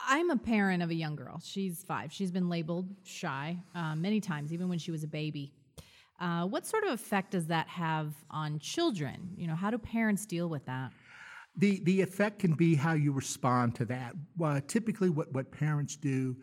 I'm 0.08 0.32
a 0.32 0.38
parent 0.38 0.82
of 0.82 0.90
a 0.90 0.96
young 0.96 1.16
girl. 1.16 1.40
She's 1.44 1.84
five. 1.84 2.12
She's 2.12 2.32
been 2.32 2.50
labeled 2.50 2.88
shy 3.04 3.58
uh, 3.76 3.96
many 3.96 4.20
times, 4.20 4.52
even 4.52 4.68
when 4.68 4.80
she 4.80 4.92
was 4.92 5.04
a 5.04 5.08
baby. 5.08 5.54
Uh, 6.20 6.46
what 6.46 6.66
sort 6.68 6.84
of 6.84 6.92
effect 6.92 7.32
does 7.32 7.48
that 7.48 7.68
have 7.68 8.14
on 8.30 8.60
children? 8.60 9.32
You 9.36 9.48
know, 9.48 9.56
how 9.56 9.72
do 9.72 9.78
parents 9.78 10.26
deal 10.26 10.50
with 10.50 10.66
that? 10.66 10.92
The 11.56 11.82
the 11.84 12.02
effect 12.02 12.40
can 12.40 12.54
be 12.54 12.76
how 12.76 12.94
you 12.94 13.12
respond 13.12 13.76
to 13.76 13.86
that. 13.86 14.14
Typically, 14.68 15.10
what 15.10 15.32
what 15.34 15.52
parents 15.52 15.96
do 15.96 16.36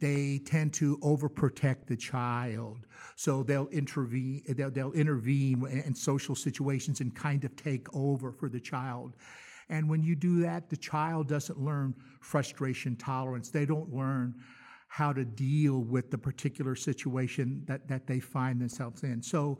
they 0.00 0.40
tend 0.44 0.72
to 0.74 0.96
overprotect 0.98 1.86
the 1.86 1.96
child. 1.96 2.86
So 3.16 3.42
they'll 3.42 3.68
intervene, 3.68 4.42
they'll, 4.48 4.70
they'll 4.70 4.92
intervene 4.92 5.66
in 5.66 5.94
social 5.94 6.34
situations 6.34 7.00
and 7.00 7.14
kind 7.14 7.44
of 7.44 7.56
take 7.56 7.92
over 7.94 8.32
for 8.32 8.48
the 8.48 8.60
child. 8.60 9.16
And 9.68 9.88
when 9.88 10.02
you 10.02 10.14
do 10.14 10.40
that, 10.42 10.70
the 10.70 10.76
child 10.76 11.28
doesn't 11.28 11.58
learn 11.58 11.94
frustration 12.20 12.96
tolerance. 12.96 13.50
They 13.50 13.66
don't 13.66 13.92
learn 13.92 14.34
how 14.88 15.12
to 15.12 15.24
deal 15.24 15.80
with 15.80 16.10
the 16.10 16.16
particular 16.16 16.74
situation 16.74 17.62
that, 17.66 17.86
that 17.88 18.06
they 18.06 18.20
find 18.20 18.60
themselves 18.60 19.02
in. 19.02 19.22
So 19.22 19.58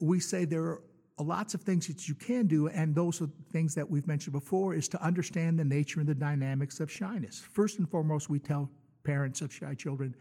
we 0.00 0.20
say 0.20 0.44
there 0.44 0.62
are 0.62 0.82
lots 1.18 1.54
of 1.54 1.62
things 1.62 1.86
that 1.86 2.08
you 2.08 2.14
can 2.14 2.46
do, 2.46 2.68
and 2.68 2.94
those 2.94 3.22
are 3.22 3.28
things 3.52 3.74
that 3.74 3.88
we've 3.88 4.06
mentioned 4.06 4.32
before, 4.32 4.74
is 4.74 4.88
to 4.88 5.02
understand 5.02 5.58
the 5.58 5.64
nature 5.64 6.00
and 6.00 6.08
the 6.08 6.14
dynamics 6.14 6.80
of 6.80 6.90
shyness. 6.90 7.40
First 7.52 7.78
and 7.78 7.88
foremost, 7.88 8.28
we 8.28 8.38
tell 8.38 8.70
parents 9.04 9.40
of 9.40 9.52
shy 9.52 9.74
children, 9.74 10.14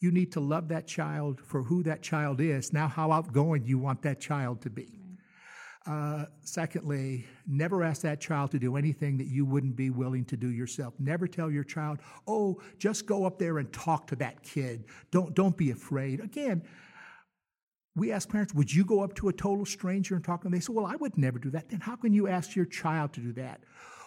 you 0.00 0.10
need 0.10 0.32
to 0.32 0.40
love 0.40 0.68
that 0.68 0.86
child 0.86 1.40
for 1.40 1.62
who 1.62 1.82
that 1.84 2.02
child 2.02 2.40
is, 2.40 2.72
now 2.72 2.88
how 2.88 3.10
outgoing 3.12 3.64
you 3.64 3.78
want 3.78 4.02
that 4.02 4.20
child 4.20 4.60
to 4.62 4.70
be. 4.70 4.98
Uh, 5.86 6.26
secondly, 6.42 7.26
never 7.46 7.82
ask 7.82 8.02
that 8.02 8.20
child 8.20 8.52
to 8.52 8.58
do 8.58 8.76
anything 8.76 9.16
that 9.18 9.26
you 9.26 9.44
wouldn't 9.44 9.74
be 9.74 9.90
willing 9.90 10.24
to 10.24 10.36
do 10.36 10.48
yourself. 10.48 10.94
Never 11.00 11.26
tell 11.26 11.50
your 11.50 11.64
child, 11.64 11.98
"Oh, 12.28 12.60
just 12.78 13.06
go 13.06 13.24
up 13.24 13.38
there 13.38 13.58
and 13.58 13.72
talk 13.72 14.06
to 14.08 14.16
that 14.16 14.44
kid. 14.44 14.84
Don't 15.10 15.34
don't 15.34 15.56
be 15.56 15.72
afraid." 15.72 16.20
Again, 16.20 16.62
we 17.94 18.12
ask 18.12 18.28
parents, 18.28 18.54
"Would 18.54 18.72
you 18.72 18.84
go 18.84 19.00
up 19.00 19.14
to 19.16 19.28
a 19.28 19.32
total 19.32 19.64
stranger 19.64 20.14
and 20.14 20.24
talk 20.24 20.40
to 20.40 20.44
them?" 20.44 20.52
They 20.52 20.60
say, 20.60 20.72
"Well, 20.72 20.86
I 20.86 20.96
would 20.96 21.16
never 21.18 21.38
do 21.38 21.50
that." 21.50 21.68
Then 21.68 21.80
how 21.80 21.96
can 21.96 22.12
you 22.12 22.28
ask 22.28 22.56
your 22.56 22.66
child 22.66 23.12
to 23.14 23.20
do 23.20 23.32
that? 23.34 23.64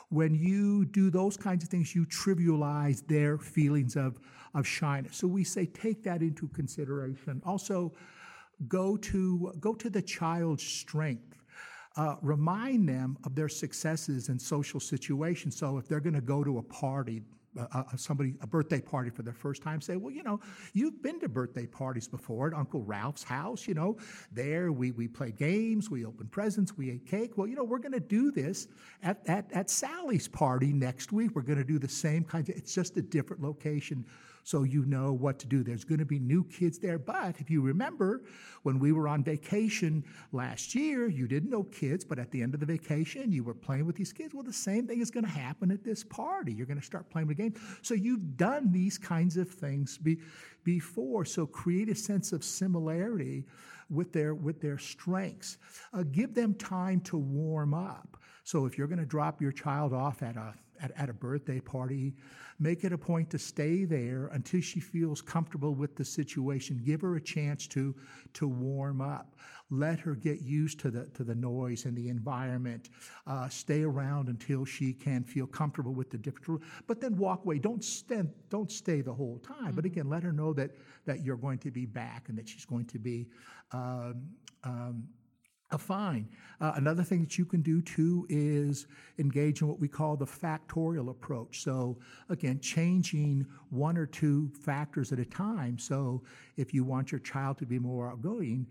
When 0.09 0.35
you 0.35 0.85
do 0.85 1.09
those 1.09 1.37
kinds 1.37 1.63
of 1.63 1.69
things, 1.69 1.95
you 1.95 2.05
trivialize 2.05 3.05
their 3.07 3.37
feelings 3.37 3.95
of 3.95 4.19
of 4.53 4.65
shyness. 4.65 5.17
So 5.17 5.27
we 5.27 5.43
say 5.43 5.65
take 5.65 6.03
that 6.03 6.21
into 6.21 6.47
consideration. 6.47 7.41
Also, 7.45 7.93
go 8.67 8.97
to 8.97 9.53
go 9.59 9.73
to 9.75 9.89
the 9.89 10.01
child's 10.01 10.63
strength 10.63 11.35
uh, 11.97 12.15
remind 12.21 12.87
them 12.87 13.17
of 13.23 13.35
their 13.35 13.49
successes 13.49 14.29
in 14.29 14.37
social 14.37 14.79
situations. 14.79 15.55
So 15.55 15.77
if 15.77 15.87
they're 15.87 16.01
going 16.01 16.15
to 16.15 16.21
go 16.21 16.43
to 16.43 16.57
a 16.57 16.63
party, 16.63 17.21
uh, 17.59 17.83
somebody 17.95 18.35
a 18.41 18.47
birthday 18.47 18.81
party 18.81 19.09
for 19.09 19.23
their 19.23 19.33
first 19.33 19.61
time 19.61 19.81
say 19.81 19.95
well 19.95 20.11
you 20.11 20.23
know 20.23 20.39
you've 20.73 21.01
been 21.01 21.19
to 21.19 21.29
birthday 21.29 21.65
parties 21.65 22.07
before 22.07 22.47
at 22.47 22.53
uncle 22.53 22.83
ralph's 22.83 23.23
house 23.23 23.67
you 23.67 23.73
know. 23.73 23.97
There 24.31 24.71
we, 24.71 24.91
we 24.91 25.07
played 25.07 25.37
games 25.37 25.89
we 25.89 26.05
opened 26.05 26.31
presents 26.31 26.77
we 26.77 26.91
ate 26.91 27.05
cake. 27.05 27.37
Well 27.37 27.47
you 27.47 27.55
know 27.55 27.63
we're 27.63 27.79
going 27.79 27.93
to 27.93 27.99
do 27.99 28.31
this 28.31 28.67
at, 29.03 29.21
at, 29.27 29.51
at 29.51 29.69
sally's 29.69 30.27
party 30.27 30.73
next 30.73 31.11
week. 31.11 31.31
We're 31.35 31.41
going 31.41 31.59
to 31.59 31.63
do 31.65 31.79
the 31.79 31.89
same 31.89 32.23
kind 32.23 32.47
of 32.49 32.55
it's 32.55 32.73
just 32.73 32.97
a 32.97 33.01
different 33.01 33.41
location 33.41 34.05
so 34.45 34.61
you 34.61 34.85
know 34.85 35.11
what 35.11 35.39
to 35.39 35.47
do. 35.47 35.63
There's 35.63 35.83
going 35.83 35.97
to 35.97 36.05
be 36.05 36.19
new 36.19 36.43
kids 36.43 36.77
there. 36.77 36.99
But 36.99 37.39
if 37.39 37.49
you 37.49 37.63
remember, 37.63 38.21
when 38.61 38.77
we 38.77 38.91
were 38.91 39.07
on 39.07 39.23
vacation 39.23 40.03
last 40.31 40.75
year, 40.75 41.09
you 41.09 41.27
didn't 41.27 41.49
know 41.49 41.63
kids, 41.63 42.05
but 42.05 42.19
at 42.19 42.29
the 42.29 42.43
end 42.43 42.53
of 42.53 42.59
the 42.59 42.65
vacation, 42.67 43.31
you 43.31 43.43
were 43.43 43.55
playing 43.55 43.87
with 43.87 43.95
these 43.95 44.13
kids. 44.13 44.35
Well, 44.35 44.43
the 44.43 44.53
same 44.53 44.85
thing 44.85 45.01
is 45.01 45.09
going 45.09 45.25
to 45.25 45.31
happen 45.31 45.71
at 45.71 45.83
this 45.83 46.03
party. 46.03 46.53
You're 46.53 46.67
going 46.67 46.79
to 46.79 46.85
start 46.85 47.09
playing 47.09 47.27
with 47.27 47.37
the 47.37 47.43
game. 47.43 47.55
So 47.81 47.95
you've 47.95 48.37
done 48.37 48.71
these 48.71 48.99
kinds 48.99 49.35
of 49.35 49.49
things 49.49 49.97
be, 49.97 50.19
before. 50.63 51.25
So 51.25 51.47
create 51.47 51.89
a 51.89 51.95
sense 51.95 52.31
of 52.31 52.43
similarity 52.43 53.45
with 53.89 54.13
their 54.13 54.35
with 54.35 54.61
their 54.61 54.77
strengths. 54.77 55.57
Uh, 55.91 56.03
give 56.11 56.35
them 56.35 56.53
time 56.53 57.01
to 57.01 57.17
warm 57.17 57.73
up. 57.73 58.15
So 58.43 58.67
if 58.67 58.77
you're 58.77 58.87
going 58.87 58.99
to 58.99 59.05
drop 59.07 59.41
your 59.41 59.51
child 59.51 59.91
off 59.91 60.21
at 60.21 60.37
a 60.37 60.53
at, 60.81 60.91
at 60.97 61.09
a 61.09 61.13
birthday 61.13 61.59
party. 61.59 62.13
Make 62.59 62.83
it 62.83 62.93
a 62.93 62.97
point 62.97 63.29
to 63.31 63.39
stay 63.39 63.83
there 63.83 64.27
until 64.27 64.61
she 64.61 64.79
feels 64.79 65.21
comfortable 65.21 65.73
with 65.73 65.95
the 65.95 66.05
situation. 66.05 66.81
Give 66.85 67.01
her 67.01 67.15
a 67.17 67.21
chance 67.21 67.67
to, 67.67 67.93
to 68.33 68.47
warm 68.47 69.01
up. 69.01 69.35
Let 69.71 69.99
her 69.99 70.15
get 70.15 70.41
used 70.41 70.79
to 70.81 70.91
the, 70.91 71.05
to 71.15 71.23
the 71.23 71.35
noise 71.35 71.85
and 71.85 71.97
the 71.97 72.09
environment. 72.09 72.89
Uh, 73.25 73.49
stay 73.49 73.83
around 73.83 74.29
until 74.29 74.63
she 74.63 74.93
can 74.93 75.23
feel 75.23 75.47
comfortable 75.47 75.93
with 75.93 76.11
the 76.11 76.17
different, 76.17 76.61
but 76.87 77.01
then 77.01 77.17
walk 77.17 77.43
away. 77.43 77.57
Don't, 77.57 77.83
stand, 77.83 78.29
don't 78.49 78.71
stay 78.71 79.01
the 79.01 79.13
whole 79.13 79.39
time. 79.39 79.57
Mm-hmm. 79.57 79.75
But 79.75 79.85
again, 79.85 80.07
let 80.07 80.23
her 80.23 80.31
know 80.31 80.53
that, 80.53 80.71
that 81.05 81.23
you're 81.23 81.35
going 81.37 81.57
to 81.59 81.71
be 81.71 81.85
back 81.85 82.29
and 82.29 82.37
that 82.37 82.47
she's 82.47 82.65
going 82.65 82.85
to 82.85 82.99
be 82.99 83.27
um, 83.71 84.27
um, 84.63 85.07
a 85.71 85.77
fine. 85.77 86.29
Uh, 86.61 86.73
another 86.75 87.03
thing 87.03 87.21
that 87.21 87.37
you 87.37 87.45
can 87.45 87.61
do 87.61 87.81
too 87.81 88.25
is 88.29 88.87
engage 89.17 89.61
in 89.61 89.67
what 89.67 89.79
we 89.79 89.87
call 89.87 90.15
the 90.15 90.25
factorial 90.25 91.09
approach. 91.09 91.61
So, 91.61 91.97
again, 92.29 92.59
changing 92.59 93.45
one 93.69 93.97
or 93.97 94.05
two 94.05 94.51
factors 94.61 95.11
at 95.11 95.19
a 95.19 95.25
time. 95.25 95.79
So, 95.79 96.21
if 96.55 96.73
you 96.73 96.83
want 96.83 97.11
your 97.11 97.19
child 97.19 97.57
to 97.59 97.65
be 97.65 97.79
more 97.79 98.11
outgoing, 98.11 98.67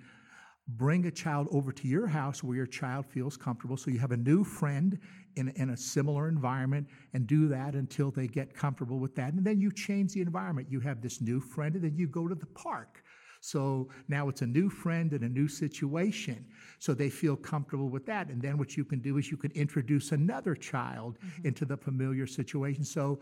bring 0.69 1.07
a 1.07 1.11
child 1.11 1.49
over 1.51 1.73
to 1.73 1.89
your 1.89 2.07
house 2.07 2.43
where 2.43 2.57
your 2.57 2.67
child 2.67 3.07
feels 3.07 3.37
comfortable. 3.37 3.77
So, 3.77 3.91
you 3.91 3.99
have 3.99 4.13
a 4.13 4.17
new 4.17 4.45
friend 4.45 4.99
in, 5.35 5.49
in 5.57 5.71
a 5.71 5.77
similar 5.77 6.29
environment 6.29 6.87
and 7.13 7.27
do 7.27 7.49
that 7.49 7.75
until 7.75 8.13
they 8.13 8.29
get 8.29 8.55
comfortable 8.55 9.01
with 9.01 9.17
that. 9.17 9.33
And 9.33 9.45
then 9.45 9.61
you 9.61 9.73
change 9.73 10.13
the 10.13 10.21
environment. 10.21 10.69
You 10.71 10.79
have 10.81 11.03
this 11.03 11.21
new 11.21 11.41
friend, 11.41 11.75
and 11.75 11.83
then 11.83 11.97
you 11.97 12.07
go 12.07 12.29
to 12.29 12.37
the 12.37 12.47
park 12.47 13.03
so 13.45 13.89
now 14.09 14.31
it's 14.31 14.41
a 14.41 14.47
new 14.47 14.71
friend 14.71 15.13
and 15.13 15.23
a 15.23 15.29
new 15.29 15.49
situation. 15.49 16.47
So 16.79 16.95
they 16.95 17.11
feel 17.11 17.37
comfortable 17.37 17.91
with 17.91 18.07
that. 18.07 18.29
And 18.29 18.41
then 18.41 18.57
what 18.57 18.75
you 18.75 18.87
can 18.87 19.01
do 19.01 19.19
is 19.19 19.31
you 19.31 19.37
can 19.37 19.51
introduce 19.51 20.13
another 20.13 20.55
child 20.55 21.19
mm-hmm. 21.19 21.49
into 21.49 21.67
the 21.67 21.77
familiar 21.77 22.27
situation. 22.27 22.85
So 22.85 23.21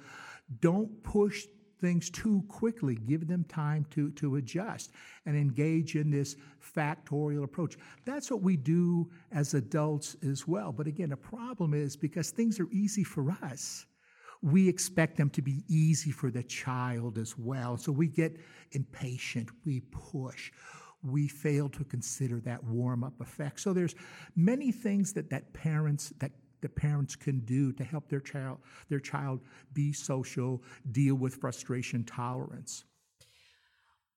don't 0.61 1.03
push 1.03 1.47
things 1.81 2.09
too 2.09 2.45
quickly. 2.47 2.95
Give 2.95 3.27
them 3.27 3.43
time 3.49 3.85
to, 3.91 4.13
to 4.13 4.37
adjust 4.37 4.93
and 5.27 5.37
engage 5.37 5.97
in 5.97 6.09
this 6.09 6.37
factorial 6.77 7.43
approach. 7.43 7.77
That's 8.05 8.31
what 8.31 8.43
we 8.43 8.57
do 8.57 9.11
as 9.33 9.55
adults 9.55 10.15
as 10.23 10.47
well. 10.47 10.71
But 10.71 10.87
again, 10.87 11.09
the 11.09 11.17
problem 11.17 11.75
is 11.75 11.97
because 11.97 12.31
things 12.31 12.61
are 12.61 12.71
easy 12.71 13.03
for 13.03 13.33
us 13.43 13.87
we 14.43 14.69
expect 14.69 15.17
them 15.17 15.31
to 15.31 15.43
be 15.43 15.65
easy 15.69 16.11
for 16.11 16.31
the 16.31 16.43
child 16.43 17.17
as 17.17 17.39
well. 17.39 17.77
So 17.77 17.93
we 17.93 18.09
get 18.09 18.37
impatient, 18.73 19.49
we 19.65 19.81
push, 19.91 20.51
we 21.03 21.29
fail 21.29 21.69
to 21.71 21.85
consider 21.85 22.41
that 22.41 22.63
warm 22.65 23.05
up 23.05 23.21
effect. 23.21 23.61
So 23.61 23.73
there's 23.73 23.95
many 24.37 24.73
things 24.73 25.13
that, 25.15 25.31
that 25.31 25.53
parents 25.53 26.13
that 26.19 26.33
the 26.61 26.69
parents 26.69 27.17
can 27.17 27.41
do 27.41 27.73
to 27.73 27.83
help 27.83 28.09
their 28.09 28.21
child 28.21 28.59
their 28.89 29.01
child 29.01 29.41
be 29.73 29.93
social, 29.93 30.63
deal 30.93 31.17
with 31.17 31.35
frustration 31.35 32.05
tolerance 32.05 32.85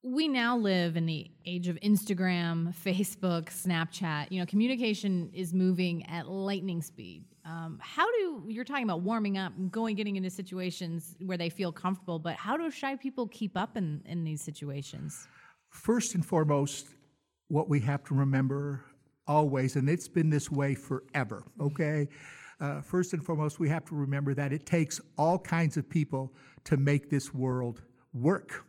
we 0.05 0.27
now 0.27 0.55
live 0.55 0.97
in 0.97 1.07
the 1.07 1.31
age 1.47 1.67
of 1.67 1.77
Instagram, 1.77 2.75
Facebook, 2.75 3.45
Snapchat. 3.45 4.27
You 4.29 4.39
know, 4.39 4.45
communication 4.45 5.31
is 5.33 5.51
moving 5.51 6.05
at 6.05 6.29
lightning 6.29 6.83
speed. 6.83 7.25
Um, 7.45 7.77
how 7.79 8.09
do 8.11 8.43
you're 8.47 8.65
talking 8.65 8.83
about 8.83 9.01
warming 9.01 9.37
up 9.37 9.53
going 9.69 9.95
getting 9.95 10.15
into 10.15 10.31
situations 10.31 11.15
where 11.23 11.37
they 11.37 11.49
feel 11.49 11.71
comfortable, 11.71 12.17
but 12.17 12.35
how 12.35 12.57
do 12.57 12.71
shy 12.71 12.95
people 12.95 13.27
keep 13.27 13.55
up 13.55 13.77
in, 13.77 14.01
in 14.05 14.23
these 14.23 14.41
situations? 14.41 15.27
First 15.69 16.15
and 16.15 16.25
foremost, 16.25 16.87
what 17.47 17.69
we 17.69 17.79
have 17.81 18.03
to 18.05 18.15
remember 18.15 18.83
always, 19.27 19.75
and 19.75 19.87
it's 19.87 20.07
been 20.07 20.29
this 20.29 20.49
way 20.49 20.73
forever, 20.73 21.43
okay? 21.61 22.07
Uh, 22.59 22.81
first 22.81 23.13
and 23.13 23.23
foremost, 23.23 23.59
we 23.59 23.69
have 23.69 23.85
to 23.85 23.95
remember 23.95 24.33
that 24.33 24.51
it 24.51 24.65
takes 24.65 24.99
all 25.17 25.37
kinds 25.37 25.77
of 25.77 25.87
people 25.87 26.33
to 26.63 26.77
make 26.77 27.11
this 27.11 27.31
world 27.33 27.83
work. 28.13 28.65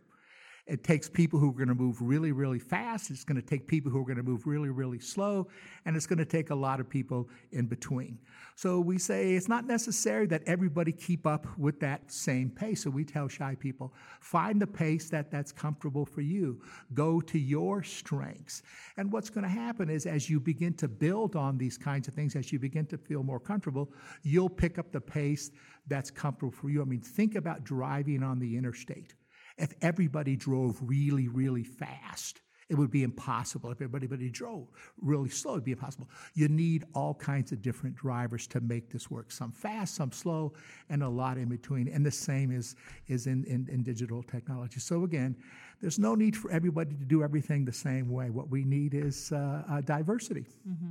It 0.67 0.83
takes 0.83 1.07
people 1.07 1.39
who 1.39 1.49
are 1.49 1.53
going 1.53 1.69
to 1.69 1.75
move 1.75 2.01
really, 2.01 2.33
really 2.33 2.59
fast. 2.59 3.09
It's 3.09 3.23
going 3.23 3.41
to 3.41 3.47
take 3.47 3.67
people 3.67 3.89
who 3.89 4.01
are 4.01 4.05
going 4.05 4.17
to 4.17 4.23
move 4.23 4.45
really, 4.45 4.69
really 4.69 4.99
slow. 4.99 5.47
And 5.85 5.95
it's 5.95 6.05
going 6.05 6.19
to 6.19 6.25
take 6.25 6.49
a 6.49 6.55
lot 6.55 6.81
of 6.81 6.89
people 6.89 7.29
in 7.53 7.67
between. 7.67 8.19
So 8.55 8.81
we 8.81 8.97
say 8.97 9.35
it's 9.35 9.47
not 9.47 9.65
necessary 9.65 10.25
that 10.27 10.43
everybody 10.45 10.91
keep 10.91 11.25
up 11.25 11.47
with 11.57 11.79
that 11.79 12.11
same 12.11 12.49
pace. 12.49 12.83
So 12.83 12.89
we 12.89 13.05
tell 13.05 13.29
shy 13.29 13.55
people 13.57 13.93
find 14.19 14.61
the 14.61 14.67
pace 14.67 15.09
that, 15.09 15.31
that's 15.31 15.53
comfortable 15.53 16.05
for 16.05 16.21
you. 16.21 16.61
Go 16.93 17.21
to 17.21 17.39
your 17.39 17.81
strengths. 17.81 18.61
And 18.97 19.09
what's 19.11 19.29
going 19.29 19.43
to 19.43 19.49
happen 19.49 19.89
is 19.89 20.05
as 20.05 20.29
you 20.29 20.39
begin 20.39 20.73
to 20.75 20.89
build 20.89 21.37
on 21.37 21.57
these 21.57 21.77
kinds 21.77 22.09
of 22.09 22.13
things, 22.13 22.35
as 22.35 22.51
you 22.51 22.59
begin 22.59 22.85
to 22.87 22.97
feel 22.97 23.23
more 23.23 23.39
comfortable, 23.39 23.93
you'll 24.23 24.49
pick 24.49 24.77
up 24.77 24.91
the 24.91 24.99
pace 24.99 25.51
that's 25.87 26.11
comfortable 26.11 26.51
for 26.51 26.69
you. 26.69 26.81
I 26.81 26.85
mean, 26.85 26.99
think 26.99 27.35
about 27.35 27.63
driving 27.63 28.21
on 28.21 28.39
the 28.39 28.57
interstate. 28.57 29.13
If 29.57 29.73
everybody 29.81 30.35
drove 30.35 30.77
really, 30.81 31.27
really 31.27 31.63
fast, 31.63 32.41
it 32.69 32.75
would 32.75 32.91
be 32.91 33.03
impossible. 33.03 33.71
If 33.71 33.81
everybody 33.81 34.29
drove 34.29 34.67
really 35.01 35.29
slow, 35.29 35.53
it'd 35.53 35.63
be 35.63 35.71
impossible. 35.71 36.09
You 36.33 36.49
need 36.49 36.83
all 36.93 37.13
kinds 37.13 37.53
of 37.53 37.61
different 37.61 37.95
drivers 37.95 38.45
to 38.47 38.59
make 38.59 38.89
this 38.89 39.09
work. 39.09 39.31
Some 39.31 39.53
fast, 39.53 39.95
some 39.95 40.11
slow, 40.11 40.53
and 40.89 41.01
a 41.01 41.07
lot 41.07 41.37
in 41.37 41.47
between. 41.47 41.87
And 41.87 42.05
the 42.05 42.11
same 42.11 42.51
is, 42.51 42.75
is 43.07 43.25
in, 43.25 43.45
in, 43.45 43.69
in 43.71 43.83
digital 43.83 44.21
technology. 44.21 44.81
So 44.81 45.05
again, 45.05 45.37
there's 45.79 45.97
no 45.97 46.13
need 46.13 46.35
for 46.35 46.51
everybody 46.51 46.95
to 46.95 47.05
do 47.05 47.23
everything 47.23 47.63
the 47.63 47.71
same 47.71 48.09
way. 48.09 48.29
What 48.29 48.49
we 48.49 48.65
need 48.65 48.93
is 48.93 49.31
uh, 49.31 49.63
uh, 49.69 49.81
diversity. 49.81 50.47
Mm-hmm. 50.67 50.89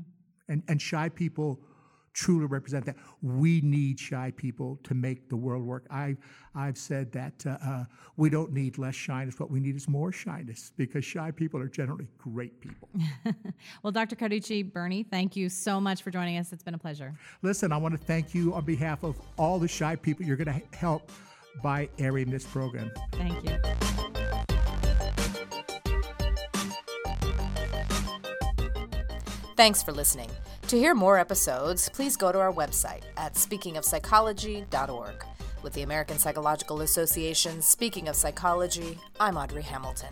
And, 0.49 0.63
and 0.69 0.81
shy 0.81 1.09
people 1.09 1.61
truly 2.17 2.47
represent 2.47 2.87
that. 2.87 2.97
We 3.23 3.61
need 3.61 4.01
shy 4.01 4.33
people 4.37 4.81
to 4.85 4.95
make 4.95 5.29
the 5.29 5.37
world 5.37 5.63
work. 5.65 5.87
I've, 5.91 6.17
I've 6.55 6.79
said 6.79 7.13
that 7.13 7.45
uh, 7.47 7.59
uh, 7.63 7.85
we 8.17 8.31
don't 8.31 8.53
need 8.53 8.79
less 8.79 8.95
shyness. 8.95 9.39
What 9.39 9.51
we 9.51 9.61
need 9.61 9.77
is 9.77 9.87
more 9.87 10.11
shyness 10.11 10.73
because 10.77 11.05
shy 11.05 11.31
people 11.31 11.61
are 11.61 11.69
generally 11.69 12.09
great 12.17 12.59
people. 12.61 12.89
well, 13.83 13.93
Dr. 13.93 14.17
Carducci, 14.17 14.73
Bernie, 14.73 15.03
thank 15.05 15.37
you 15.37 15.51
so 15.51 15.79
much 15.79 16.03
for 16.03 16.11
joining 16.11 16.39
us. 16.39 16.53
It's 16.53 16.63
been 16.63 16.75
a 16.75 16.79
pleasure. 16.79 17.15
Listen, 17.43 17.71
I 17.71 17.77
want 17.77 17.99
to 17.99 18.05
thank 18.07 18.35
you 18.35 18.55
on 18.55 18.65
behalf 18.65 19.05
of 19.05 19.21
all 19.37 19.59
the 19.59 19.69
shy 19.69 19.95
people 19.95 20.25
you're 20.25 20.37
going 20.37 20.47
to 20.47 20.77
help 20.77 21.11
by 21.63 21.89
airing 21.99 22.31
this 22.31 22.45
program. 22.45 22.91
Thank 23.13 23.45
you. 23.45 23.59
Thanks 29.57 29.83
for 29.83 29.93
listening. 29.93 30.31
To 30.69 30.77
hear 30.77 30.97
more 30.97 31.17
episodes, 31.17 31.89
please 31.89 32.17
go 32.17 32.33
to 32.33 32.41
our 32.41 32.53
website 32.53 33.03
at 33.17 33.35
speakingofpsychology.org. 33.35 35.25
With 35.63 35.73
the 35.75 35.83
American 35.83 36.19
Psychological 36.19 36.81
Association 36.81 37.63
Speaking 37.63 38.09
of 38.09 38.17
Psychology, 38.17 38.99
I'm 39.21 39.37
Audrey 39.37 39.63
Hamilton. 39.63 40.11